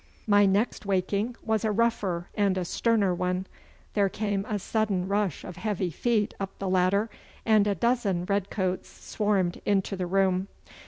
[0.25, 3.45] My next waking was a rougher and a sterner one.
[3.93, 7.07] There came a sudden rush of heavy feet up the ladder,
[7.45, 10.47] and a dozen red coats swarmed into the room.